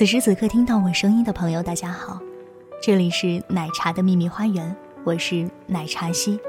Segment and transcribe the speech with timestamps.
[0.00, 2.18] 此时此刻听到我声音的朋友，大家好，
[2.82, 6.40] 这里是奶茶的秘密花园，我是奶茶西。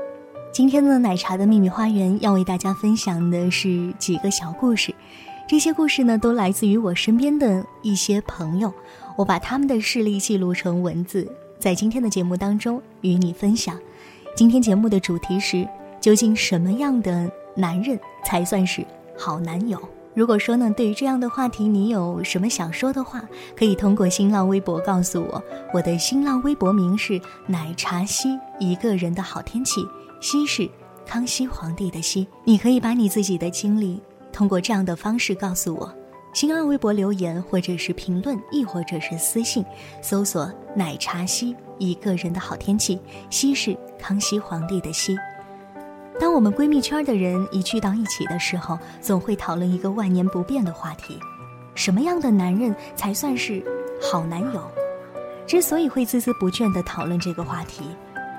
[0.54, 4.96] 今天的奶茶的秘密花园要为大家分享的是几个小故事，
[5.50, 8.74] 这些故事呢都来自于我身边的一些朋友，
[9.18, 11.30] 我把他们的事例记录成文字，
[11.60, 13.78] 在今天的节目当中与你分享。
[14.34, 15.68] 今天节目的主题是：
[16.00, 18.82] 究竟什么样的男人才算是
[19.18, 19.78] 好男友？
[20.14, 23.24] 如果说呢，对于这样的话题，你有什么想说的话，
[23.56, 25.42] 可以通过新浪微博告诉我。
[25.74, 29.82] 我的新浪微博名是奶茶西，一个人的好天气。
[30.20, 30.70] 西是
[31.06, 34.02] 康熙皇帝的西，你可以把你自己的经历
[34.34, 35.94] 通过这样的方式告诉我：
[36.34, 39.64] 新浪微博留言，或者是评论，亦或者是私信，
[40.02, 43.00] 搜索“奶茶西一个人的好天气”。
[43.32, 45.18] 西是康熙皇帝的西。
[46.22, 51.20] 当我们闺蜜圈的人一聚到一起的时候，总会讨论一个万年不变的话题：
[51.74, 53.66] 什么样的男人才算是
[54.00, 54.62] 好男友？
[55.48, 57.86] 之所以会孜孜不倦地讨论这个话题。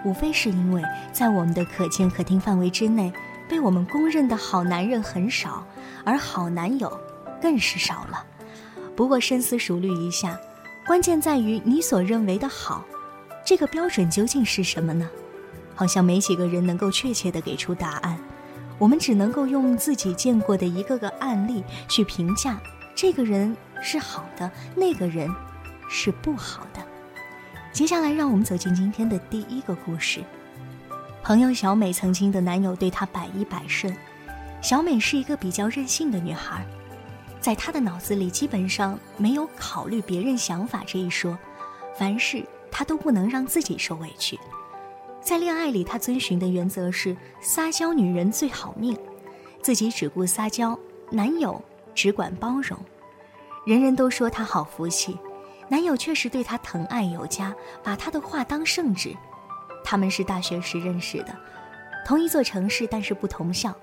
[0.05, 0.81] 无非是因为
[1.13, 3.13] 在我们的可见可听范围之内，
[3.49, 5.67] 被我们公认的好男人很少，
[6.05, 7.01] 而好男友
[7.41, 8.25] 更是少了。
[8.95, 10.39] 不过深思熟虑一下，
[10.87, 12.85] 关键在于你所认为的好，
[13.45, 15.11] 这个标准究竟是什么呢？
[15.83, 18.17] 好像没几个人能够确切的给出答案。
[18.79, 22.57] 我们只能够用自己见过的一个个案例去评价，
[22.95, 25.29] 这个人是好的，那个人
[25.89, 26.81] 是不好的。
[27.73, 30.23] 接下来，让我们走进今天的第一个故事。
[31.25, 33.93] 朋友小美曾经的男友对她百依百顺。
[34.61, 36.65] 小美是一个比较任性的女孩，
[37.41, 41.37] 在她的脑子里基本上没有考虑别人想法这一说，
[41.99, 44.39] 凡事她都不能让自己受委屈。
[45.23, 48.99] 在恋爱里，她遵循的原则是撒娇女人最好命，
[49.63, 50.77] 自己只顾撒娇，
[51.11, 51.63] 男友
[51.95, 52.77] 只管包容。
[53.65, 55.17] 人人都说她好福气。
[55.69, 59.17] 男友确实对她疼爱有加，把她的话当圣旨。
[59.85, 61.35] 他们是大学时认识的，
[62.05, 63.75] 同一座城市，但是不同校。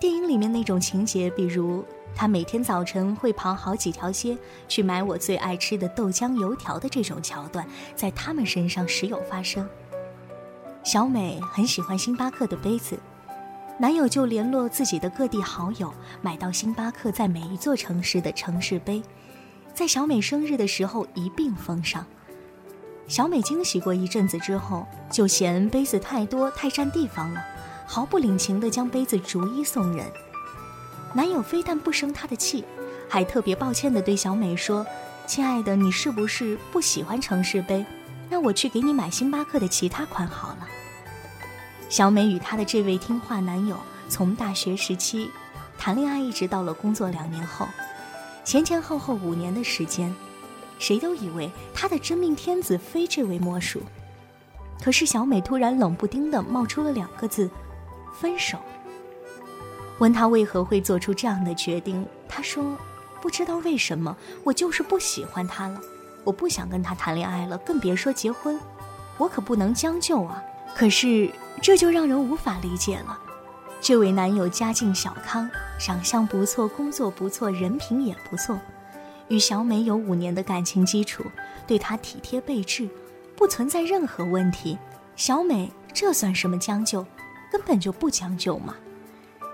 [0.00, 1.84] 电影里面那种情节，比如
[2.14, 4.36] 他每天早晨会跑好几条街
[4.68, 9.66] 去买我最爱吃的豆浆油条的这种桥段，在他们身上时有发生。
[10.84, 13.00] 小美很喜欢星巴克的杯子，
[13.78, 15.90] 男友就联络自己的各地好友，
[16.20, 19.02] 买到星巴克在每一座城市的城市杯。
[19.72, 22.04] 在小美生日的时候一并封上。
[23.08, 27.42] 小美惊喜过一阵子之后，就嫌杯子太多太占地方了，
[27.86, 30.04] 毫不领情地将杯子逐一送人。
[31.14, 32.62] 男友非但不生她的气，
[33.08, 34.86] 还特别抱歉地对小美说
[35.26, 37.86] ：“亲爱的，你是不是不喜欢城市杯？
[38.28, 40.68] 那我去给你买星巴克的其他款好了。”
[41.88, 43.76] 小美与她的这位听话男友
[44.08, 45.30] 从大学时期
[45.78, 47.66] 谈恋爱，一直到了工作两年后。
[48.44, 50.14] 前前后后五年的时间，
[50.78, 53.80] 谁都以为他的真命天子非这位莫属。
[54.82, 57.48] 可是小美突然冷不丁的冒出了两个字：
[58.12, 58.58] 分手。
[59.98, 62.76] 问他为何会做出这样的决定，他说
[63.22, 65.80] ：“不知道为什么，我就是不喜欢他了，
[66.24, 68.58] 我不想跟他谈恋爱了，更别说结婚。
[69.16, 70.42] 我可不能将就啊！
[70.74, 71.30] 可是
[71.62, 73.18] 这就让人无法理解了。”
[73.80, 78.58] 这位男友家境小康，长相不错，工作不错，人品也不错，
[79.28, 81.22] 与小美有五年的感情基础，
[81.66, 82.88] 对她体贴备至，
[83.36, 84.78] 不存在任何问题。
[85.16, 87.04] 小美这算什么将就？
[87.52, 88.74] 根本就不将就嘛！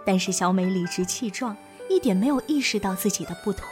[0.07, 1.55] 但是小美理直气壮，
[1.89, 3.67] 一点没有意识到自己的不妥。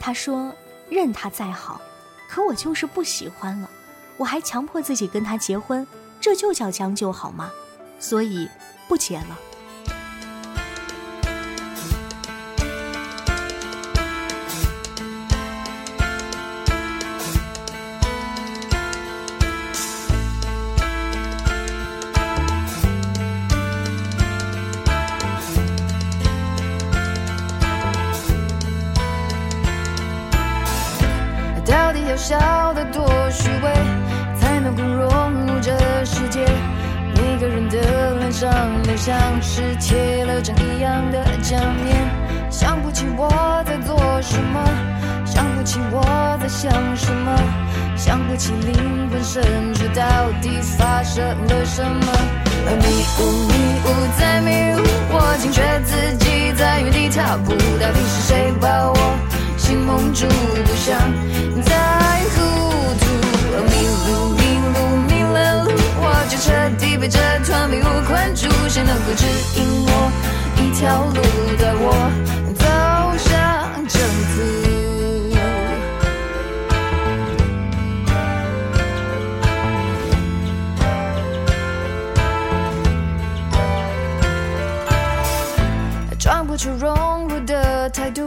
[0.00, 0.52] 她说
[0.90, 1.80] ：“任他再好，
[2.28, 3.70] 可我就是不喜欢了，
[4.16, 5.86] 我还强迫自己跟他结婚，
[6.24, 7.52] 这就叫将就好吗？
[8.00, 8.48] 所以
[8.88, 9.38] 不结了。
[31.66, 32.53] 到底有什
[39.04, 42.08] 像是贴了张一样的假面，
[42.50, 43.28] 想不起我
[43.66, 44.64] 在做什么，
[45.26, 46.00] 想不起我
[46.40, 47.38] 在想什么，
[47.98, 50.02] 想不起灵魂深处到
[50.40, 52.12] 底发生了什么。
[52.80, 53.52] 迷雾迷
[53.84, 54.80] 雾在迷雾，
[55.12, 58.96] 我惊觉自己在原地踏步，到底是谁把我
[59.58, 60.26] 心蒙住，
[60.64, 60.98] 不想
[61.60, 61.76] 再
[62.32, 62.40] 糊
[62.96, 63.04] 涂。
[63.68, 63.70] 迷
[64.08, 64.43] 路迷，
[66.26, 69.26] 就彻底被这团迷雾困住，谁能够指
[69.56, 70.10] 引我
[70.56, 71.20] 一条路，
[71.58, 71.86] 带我
[72.54, 72.64] 走
[73.18, 73.30] 向
[73.86, 74.00] 正
[74.32, 74.34] 途？
[86.18, 88.26] 装不出融入的态度，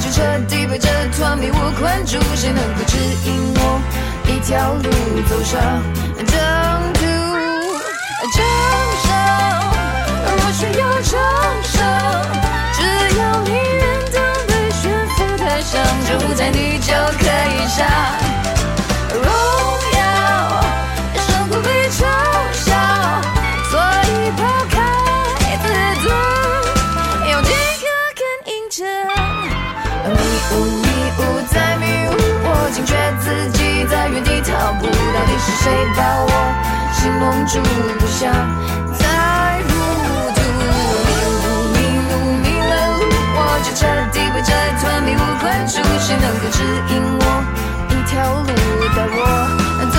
[0.00, 3.80] 就彻底被这团迷雾困住，谁能够指引我
[4.26, 4.88] 一条路
[5.28, 5.60] 走上
[6.16, 6.34] 正
[6.94, 7.00] 途？
[8.32, 8.38] 掌
[9.02, 9.08] 声，
[10.26, 11.12] 我需要掌
[11.62, 11.74] 声，
[12.72, 12.78] 只
[13.18, 13.82] 要你愿
[14.12, 14.16] 当
[14.46, 14.82] 被悬
[15.16, 15.72] 浮台上，
[16.06, 17.78] 就在你就可以上
[35.50, 35.66] 是谁
[35.96, 36.30] 把我
[36.92, 37.58] 心蒙住，
[37.98, 38.30] 不想
[38.94, 39.02] 再
[39.66, 39.68] 糊
[40.36, 40.38] 涂。
[40.46, 41.42] 迷路
[41.74, 41.76] 迷
[42.06, 43.02] 路迷了路，
[43.34, 43.82] 我就彻
[44.12, 46.62] 底被这团迷雾困住，谁能够指
[46.94, 47.22] 引我
[47.90, 48.46] 一条路，
[48.94, 49.18] 带我
[49.90, 49.98] 走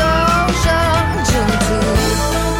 [0.64, 0.66] 上
[1.28, 1.68] 正途？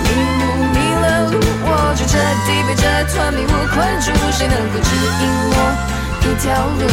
[0.04, 0.08] 迷
[0.42, 0.44] 路
[0.76, 2.12] 迷了路，我就彻
[2.46, 2.84] 底被这
[3.14, 5.24] 团迷雾困住，谁能够指引
[5.54, 5.56] 我
[6.24, 6.84] 一条路，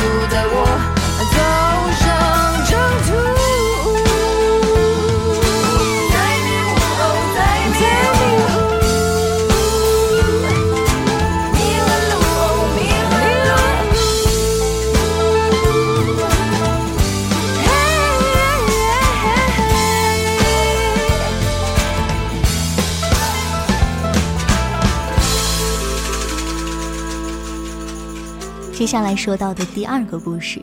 [28.89, 30.63] 下来说到的第二个故事，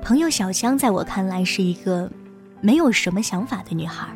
[0.00, 2.08] 朋友小香在我看来是一个
[2.60, 4.06] 没有什么想法的女孩，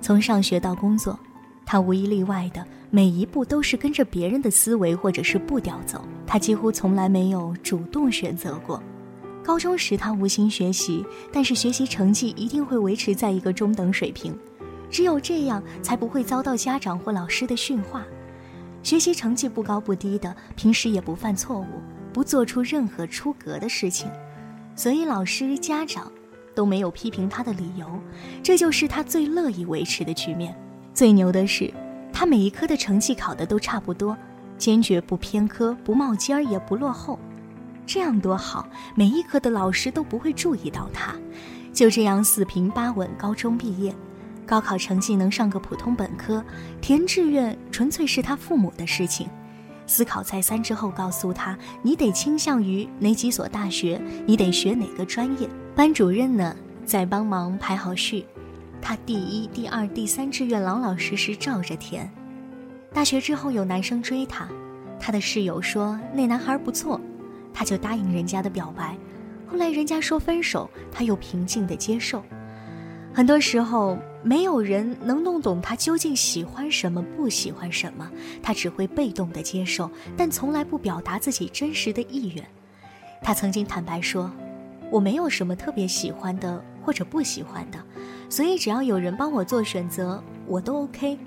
[0.00, 1.18] 从上学到工作，
[1.66, 8.80] 她无一例外的每一步都是跟着别人的思维或者是步调走，她几乎从来没有主动选择过。
[9.42, 14.38] 高中时她无心学习，但是学习成绩一定会维持在一个中等水平，
[14.88, 18.04] 只有这样才不会遭到家长或老师的训话。
[18.84, 21.66] 学习成绩不高不低的，平时也不犯错误。
[22.12, 24.10] 不做出任何出格的事情，
[24.76, 26.10] 所以老师、家长
[26.54, 27.86] 都没有批评他的理由，
[28.42, 30.54] 这就是他最乐意维持的局面。
[30.92, 31.72] 最牛的是，
[32.12, 34.16] 他每一科的成绩考的都差不多，
[34.58, 37.18] 坚决不偏科，不冒尖儿，也不落后。
[37.86, 41.14] 这样多好，每一科的老师都不会注意到他。
[41.72, 43.94] 就这样四平八稳，高中毕业，
[44.46, 46.44] 高考成绩能上个普通本科，
[46.80, 49.26] 填志愿纯粹是他父母的事情。
[49.92, 55.46] 思考再三之后，告诉他：“你得倾向于哪几所大学，你得学哪个专业。”
[55.76, 56.56] 班主任呢，
[56.86, 58.24] 在帮忙排好序，
[58.80, 62.10] 他第一、第二、第三志愿老老实实照着填。
[62.90, 64.48] 大学之后有男生追他，
[64.98, 66.98] 他的室友说那男孩不错，
[67.52, 68.96] 他就答应人家的表白。
[69.46, 72.22] 后来人家说分手，他又平静地接受。
[73.12, 78.10] 很多时候，没有人能弄懂他究竟喜欢什么，不喜欢什么，
[78.42, 82.46] 他只会被动的接受，但从来不表达自己真实的意愿。
[83.20, 84.30] 他曾经坦白说
[84.90, 87.78] ：“我没有什么特别喜欢的或者不喜欢的，
[88.28, 91.18] 所以只要有人帮我做选择，我都 OK。”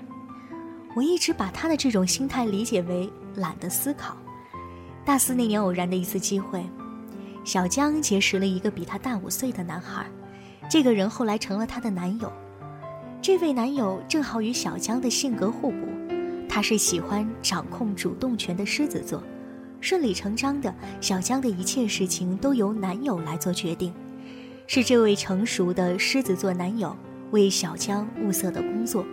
[0.96, 4.16] 我一直把他的这种心态理解为懒得思考。
[5.04, 6.64] 大四那年偶然的一次机会，
[7.44, 10.06] 小江结识了一个比他大五岁的男孩。
[10.70, 12.32] 这个人后来成了她的男友，
[13.26, 15.88] 这位男友正好与小江的性格互补，
[16.48, 19.20] 他是喜欢掌控主动权的狮子座，
[19.80, 23.92] 顺理成章的，小江的一切事情都由男友来做决定，
[24.68, 26.96] 是这位成熟的狮子座男友
[27.32, 29.04] 为小江物色的工作，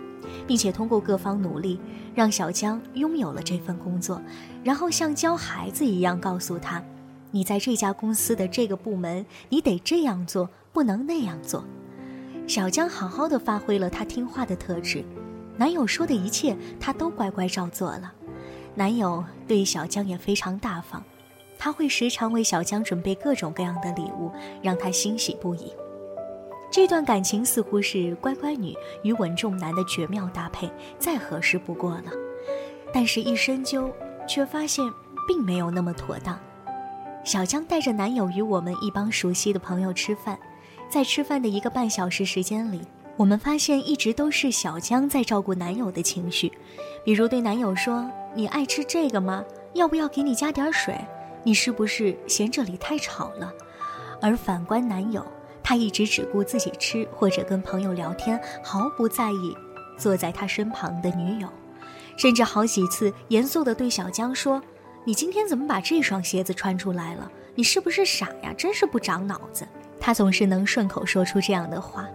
[0.46, 1.80] 并且通过各方努力，
[2.14, 4.22] 让小江拥有了这份工作，
[4.62, 6.80] 然后像教孩子一样告诉他
[7.32, 11.64] ：“你在这家公司的这个部门，你得这样做，不能那样做。”
[12.46, 15.02] 小江好好的发挥了他听话的特质，
[15.56, 18.12] 男友说的一切，他都乖乖照做了。
[18.74, 21.02] 男友对小江也非常大方，
[21.58, 24.30] 他会时常为小江准备各种各样的礼物，
[24.62, 25.72] 让她欣喜不已。
[26.70, 32.10] 这段感情似乎是乖乖女与稳重男的绝妙搭配，再合适不过了。
[32.92, 33.90] 但是，一深究，
[34.28, 34.84] 却发现
[35.26, 36.38] 并没有那么妥当。
[37.24, 40.38] 小江带着男友与我们一帮熟悉的朋友吃饭，
[40.94, 42.80] 在吃饭的一个半小时时间里，
[43.16, 46.52] 我们发现一直都是小江在照顾男友的情绪，
[47.04, 48.08] 比如对男友说。
[48.32, 49.44] 你爱吃这个吗？
[49.72, 50.96] 要不要给你加点水？
[51.42, 53.52] 你是不是嫌这里太吵了？
[54.22, 55.26] 而反观男友，
[55.64, 59.56] 他一直只顾自己吃或者跟朋友聊天，毫不在意
[59.98, 61.48] 坐在他身旁的女友，
[62.16, 64.62] 甚至好几次严肃地对小江说
[65.04, 67.28] ：“你今天怎么把这双鞋子穿出来了？
[67.56, 68.54] 你是不是傻呀？
[68.56, 69.66] 真是不长脑子。”
[70.06, 72.06] 他总是能顺口说出这样的话，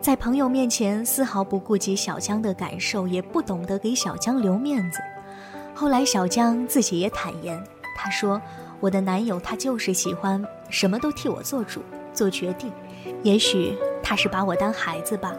[0.00, 4.98] 在朋友面前丝毫不顾及小江的感受，也不懂得给小江留面子。
[5.72, 7.62] 后来，小江自己也坦言，
[7.96, 8.42] 他说
[8.80, 12.72] ：“我的男友他就是喜欢什么都替我做主、做决定。
[13.22, 15.32] 也许他是把我当孩子吧，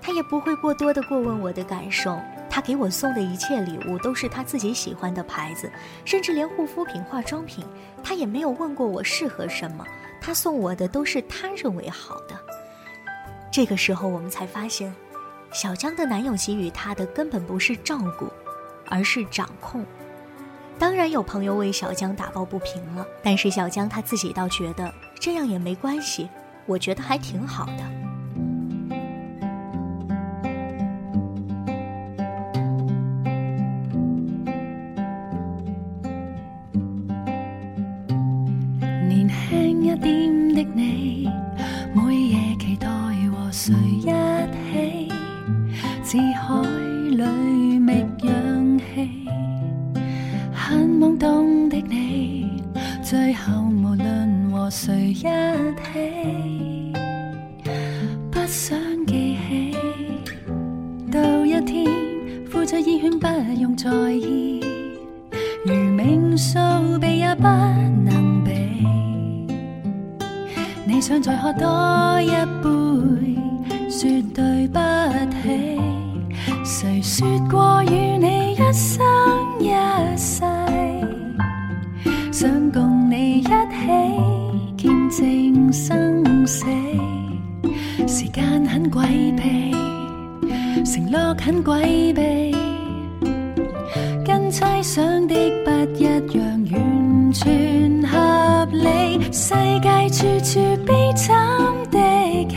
[0.00, 2.16] 他也不会过多的过问我的感受。
[2.48, 5.68] 他给我送的一切礼物都是他自己喜欢的牌子，
[6.04, 7.64] 甚至连护肤品、化妆品，
[8.04, 9.84] 他也没有问过我适合什么。
[10.24, 12.40] 他送我的都是他认为好的。”
[13.52, 14.94] 这个时候，我们才发现，
[15.52, 18.32] 小江的男友给予她的根本不是照顾。
[18.86, 19.82] 而是掌控。
[20.78, 26.28] 当然有朋友为小江打抱不平了，但是小江他自己倒觉得这样也没关系，
[26.66, 27.72] 我觉得还挺好的。
[39.08, 41.28] 年轻一点的你，
[41.92, 44.06] 每夜期待和谁一
[44.72, 45.12] 起，
[46.02, 46.62] 似海
[47.10, 49.28] 里觅氧气。
[50.54, 52.62] 很懵懂的你，
[53.02, 56.94] 最后无论和谁一起，
[58.30, 59.76] 不想记起。
[61.12, 61.86] 到一天，
[62.48, 63.26] 付出意愿不
[63.60, 64.64] 用在意，
[65.66, 66.58] 如命数
[66.98, 67.46] 被也不
[71.06, 71.68] 想再喝多
[72.22, 72.30] 一
[72.62, 72.70] 杯，
[73.90, 74.78] 说对不
[75.42, 75.78] 起。
[76.64, 79.04] 谁说过与你一生
[79.60, 79.68] 一
[80.16, 80.42] 世，
[82.32, 83.50] 想共你一起
[84.78, 86.64] 见证生死。
[88.08, 89.06] 时间很诡
[89.36, 89.72] 秘，
[90.86, 92.56] 承诺很诡秘，
[94.24, 95.34] 跟猜想的
[95.66, 95.70] 不
[96.02, 96.23] 一
[99.36, 101.36] 世界处处悲惨
[101.90, 101.98] 的
[102.48, 102.56] 戏。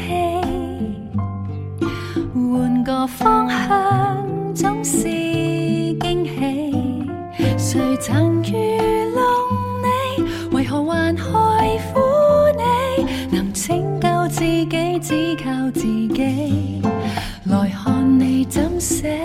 [2.31, 6.79] 换个方向总是惊喜，
[7.57, 8.77] 谁曾愚
[9.09, 9.25] 弄
[9.81, 10.55] 你？
[10.55, 11.99] 为何还害苦
[12.55, 13.35] 你？
[13.35, 16.79] 能拯救自己，只靠自己。
[17.45, 19.19] 来看你怎写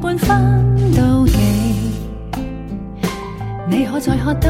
[0.00, 0.64] 半分
[0.94, 1.36] 妒忌
[3.68, 4.48] 你可再喝多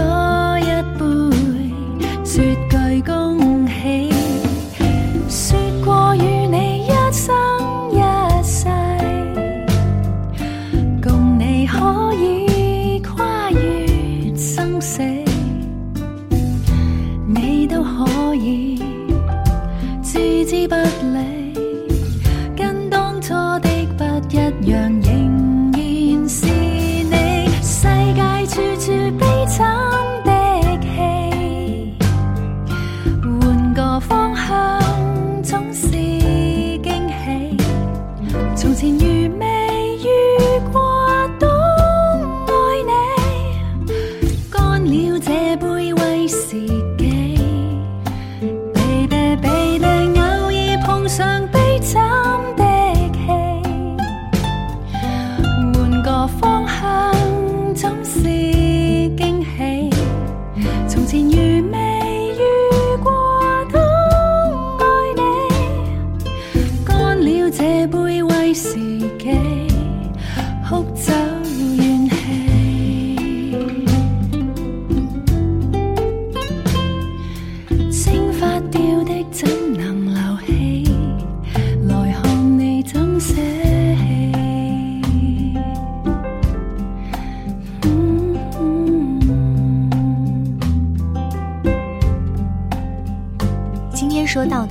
[0.60, 1.04] 一杯
[2.22, 3.47] 说句公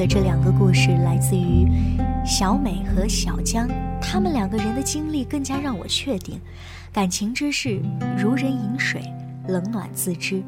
[0.09, 1.67] 这两个故事来自于
[2.25, 3.67] 小美和小江，
[4.01, 6.39] 他们两个人的经历更加让我确定，
[6.93, 7.81] 感情之事
[8.17, 9.01] 如人饮水，
[9.49, 10.41] 冷暖自知。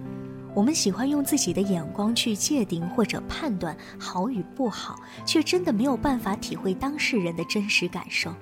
[0.55, 8.33] 我们喜欢用自己的眼光去界定或者判断好与不好，却真的没有办法体会当事人的真实感受。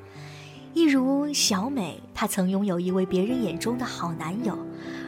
[0.75, 4.55] 一如小美，她曾拥有一位别人眼中的好男友，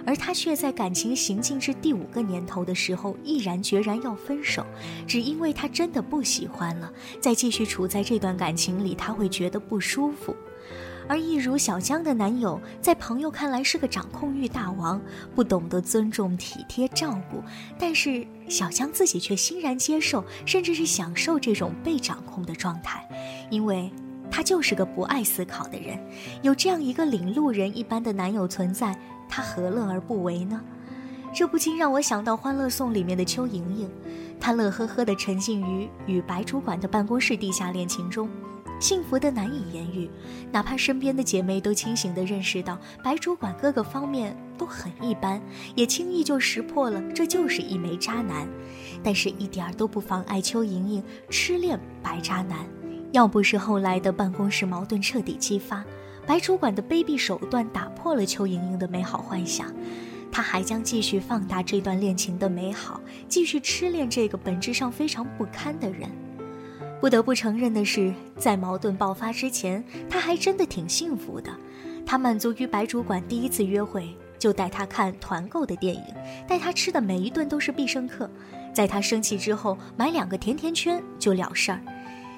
[0.10, 4.66] 而他却在感情行进至第五个年头的时候，毅然决然要分手，
[5.06, 10.36] 只因为他真的不喜欢了，再继续处在这段感情里，他会觉得不舒服。
[11.08, 15.00] 而一如小江的男友，在朋友看来是个掌控欲大王，
[15.36, 17.44] 不懂得尊重、体贴、照顾，
[17.78, 23.08] 但是小江自己却欣然接受，甚至是享受这种被掌控的状态，
[23.52, 23.92] 因为。
[24.32, 26.00] 他就是个不爱思考的人，
[26.44, 28.96] 有这样一个领路人一般的男友存在，
[29.30, 30.60] 他何乐而不为呢？
[31.32, 33.90] 这不禁让我想到《欢乐颂》里面的邱莹莹，
[34.40, 38.28] 她乐呵呵地沉浸于与白主管的办公室地下恋情中，
[38.80, 40.10] 幸福的难以言喻。
[40.52, 45.40] 哪怕身边的姐妹都清醒地认识到白主管各个方面都很一般，
[45.76, 48.48] 也轻易就识破了这就是一枚渣男，
[49.04, 52.66] 但是一点儿都不妨碍邱莹莹痴恋白渣男。
[53.12, 55.86] 要不是后来的办公室矛盾彻底激发，
[56.30, 59.66] 白主管的卑鄙手段打破了邱莹莹的美好幻想，
[60.32, 66.08] 她还将继续放大这段恋情的美好，继续痴恋这个本质上非常不堪的人。
[67.02, 71.50] 不得不承认的是，在矛盾爆发之前，她还真的挺幸福的。
[72.06, 76.04] 她满足于白主管第一次约会就带她看团购的电影，
[76.48, 78.30] 带她吃的每一顿都是必胜客，
[78.72, 81.82] 在她生气之后买两个甜甜圈就了事儿。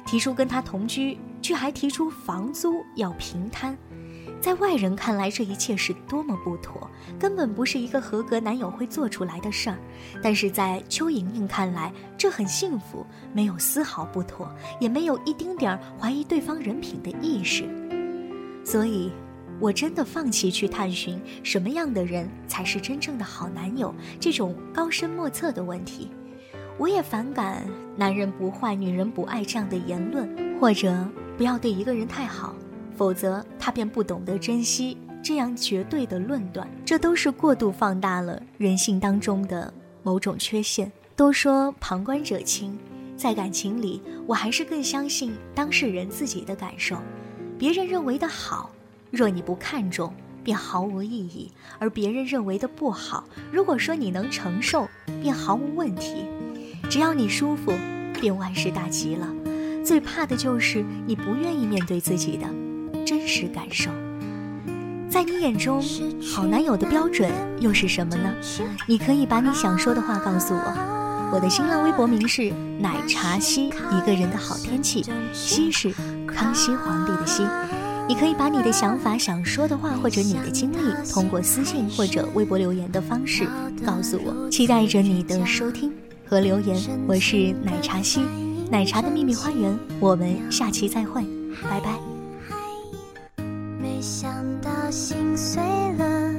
[0.05, 3.77] 提出跟他同居，却还提出房租要平摊，
[4.41, 9.77] 在外人看来，这一切是多么不妥，根本不是一个合格男友会做出来的事儿。
[10.21, 17.63] 但是在邱莹莹看来，这很幸福，没有丝毫不妥，也没有一丁点儿怀疑对方人品的意识。
[18.65, 19.11] 所以，
[19.59, 26.09] 我真的放弃去探寻什么样的人才是真正的好男友这种高深莫测的问题。
[26.77, 27.63] 我也反感
[27.95, 31.07] “男人不坏，女人不爱”这样的言论，或者
[31.37, 32.55] 不要对一个人太好，
[32.95, 34.97] 否则他便不懂得珍惜。
[35.23, 40.91] 这样绝对的论断，这都是过度放大了人性当中的某种缺陷。
[41.15, 42.75] 都说旁观者清，
[43.15, 46.97] 在感情里，我还是更相信当事人自己的感受。
[47.59, 48.71] 别人认为的好，
[49.11, 50.11] 若你不看重，
[50.43, 54.87] 便毫无意义；而别人认为的不好，如果说你能承受，
[55.21, 56.25] 便毫无问题。
[56.91, 57.71] 只要你舒服，
[58.19, 59.25] 便万事大吉了。
[59.81, 62.45] 最怕的就是你不愿意面对自己的
[63.05, 63.89] 真实感受。
[65.09, 65.81] 在你眼中，
[66.21, 68.29] 好男友的标准又是什么呢？
[68.85, 71.31] 你可以把你想说的话告诉我。
[71.33, 75.01] 我的新浪微博名是奶茶西，一个人的好天气，
[75.31, 75.93] 西是
[76.27, 77.47] 康熙皇帝的西。
[78.05, 83.47] 你可以把你的想法、想说的话或者你的经历，通过私信或者微博留言的方式
[83.85, 84.49] 告诉我。
[84.49, 85.93] 期待着你的收听。
[86.31, 86.77] 和留言，
[87.09, 88.21] 我是奶茶西，
[88.69, 91.21] 奶茶的秘密花园，我们下期再会，
[91.69, 91.99] 拜拜。
[93.77, 95.61] 没想到心碎
[95.97, 96.33] 了，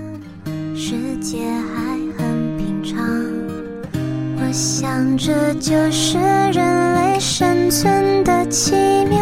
[0.74, 3.06] 世界还很平常。
[4.38, 8.72] 我想这就是人类生存的奇
[9.10, 9.21] 妙。